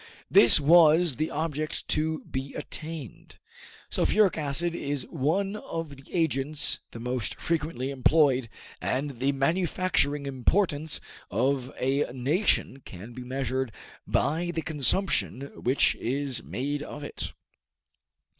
This 0.31 0.59
was 0.59 1.17
the 1.17 1.29
object 1.29 1.87
to 1.89 2.23
be 2.25 2.55
attained. 2.55 3.37
Sulphuric 3.91 4.35
acid 4.35 4.73
is 4.73 5.05
one 5.11 5.57
of 5.57 5.95
the 5.95 6.11
agents 6.11 6.79
the 6.89 6.99
most 6.99 7.39
frequently 7.39 7.91
employed, 7.91 8.49
and 8.81 9.19
the 9.19 9.31
manufacturing 9.31 10.25
importance 10.25 10.99
of 11.29 11.71
a 11.79 12.11
nation 12.13 12.79
can 12.79 13.13
be 13.13 13.23
measured 13.23 13.71
by 14.07 14.49
the 14.51 14.63
consumption 14.63 15.51
which 15.55 15.93
is 15.93 16.41
made 16.41 16.81
of 16.81 17.03
it. 17.03 17.33